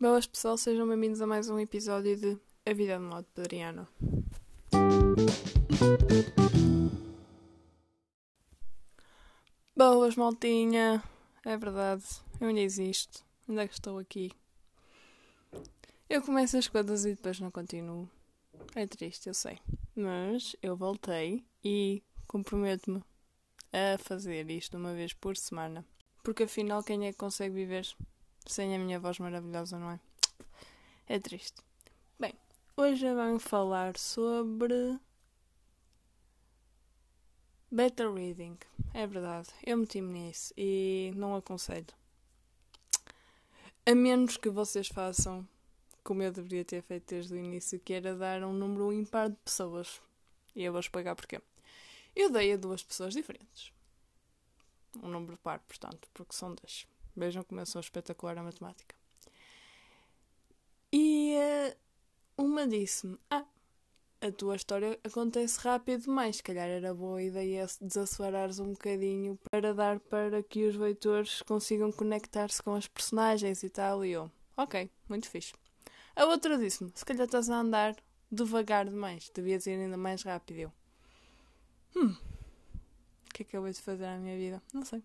[0.00, 3.86] Boas pessoal, sejam bem-vindos a mais um episódio de A Vida de Modo Pedriano.
[9.76, 11.02] Boas, maltinha!
[11.44, 12.02] É verdade,
[12.40, 14.32] eu ainda existo, ainda que estou aqui.
[16.08, 18.08] Eu começo as coisas e depois não continuo.
[18.74, 19.58] É triste, eu sei.
[19.94, 23.04] Mas eu voltei e comprometo-me
[23.70, 25.84] a fazer isto uma vez por semana.
[26.22, 27.86] Porque afinal, quem é que consegue viver
[28.46, 30.00] sem a minha voz maravilhosa, não é?
[31.06, 31.62] É triste.
[32.18, 32.34] Bem,
[32.76, 34.98] hoje vamos falar sobre.
[37.70, 38.58] Better reading.
[38.92, 41.94] É verdade, eu meti-me nisso e não aconselho.
[43.86, 45.48] A menos que vocês façam
[46.02, 49.36] como eu deveria ter feito desde o início, que era dar um número impar de
[49.36, 50.00] pessoas.
[50.54, 51.40] E eu vou explicar porquê.
[52.16, 53.72] Eu dei a duas pessoas diferentes.
[55.02, 56.86] Um número par, portanto, porque são dois.
[57.16, 58.94] Vejam como eu sou espetacular a matemática.
[60.92, 61.76] E uh,
[62.42, 63.44] uma disse-me: Ah,
[64.20, 66.36] a tua história acontece rápido demais.
[66.36, 71.92] Se calhar era boa ideia desacelerares um bocadinho para dar para que os leitores consigam
[71.92, 74.04] conectar-se com as personagens e tal.
[74.04, 75.54] E eu, ok, muito fixe.
[76.16, 77.96] A outra disse-me: Se calhar estás a andar
[78.30, 80.58] devagar demais, devias ir ainda mais rápido.
[80.58, 80.72] Eu,
[81.96, 82.16] hum,
[83.26, 84.62] o que é que eu vou fazer à minha vida?
[84.72, 85.02] Não sei.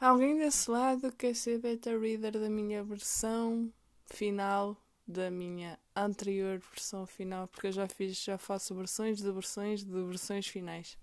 [0.00, 3.72] Alguém desse lado quer ser beta reader da minha versão
[4.06, 9.82] final, da minha anterior versão final, porque eu já fiz, já faço versões de versões
[9.82, 10.96] de versões finais.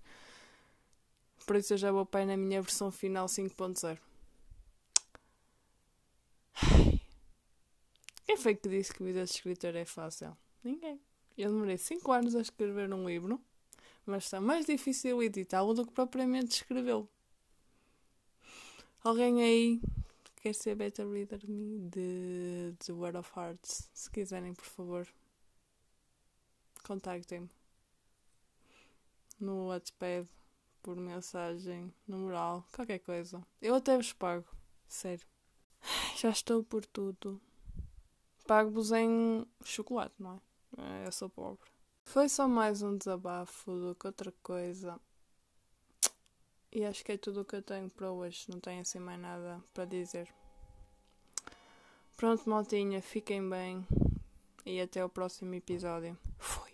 [1.46, 3.98] Por isso eu já vou para na minha versão final 5.0.
[8.24, 10.34] Quem foi que disse que vida de escritor é fácil?
[10.64, 10.98] Ninguém.
[11.36, 13.38] Eu demorei 5 anos a escrever um livro,
[14.06, 17.06] mas está mais difícil editá-lo do que propriamente escrevê-lo.
[19.06, 19.80] Alguém aí
[20.42, 23.88] quer ser beta reader de mim de, World of Hearts?
[23.94, 25.06] Se quiserem, por favor,
[26.82, 27.48] contactem-me
[29.38, 30.28] no WhatsApp,
[30.82, 33.46] por mensagem, no mural, qualquer coisa.
[33.62, 34.44] Eu até vos pago,
[34.88, 35.24] sério.
[36.16, 37.40] Já estou por tudo
[38.44, 40.42] pago-vos em chocolate, não
[40.78, 41.06] é?
[41.06, 41.70] Eu sou pobre.
[42.02, 44.98] Foi só mais um desabafo do que outra coisa.
[46.72, 48.46] E acho que é tudo o que eu tenho para hoje.
[48.48, 50.28] Não tenho assim mais nada para dizer.
[52.16, 53.86] Pronto, maltinha, fiquem bem.
[54.64, 56.18] E até o próximo episódio.
[56.38, 56.72] Fui.